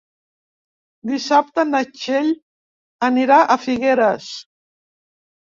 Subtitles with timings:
[1.11, 2.31] Dissabte na Txell
[3.09, 4.33] anirà a Figueres.